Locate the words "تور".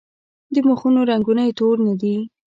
1.59-1.75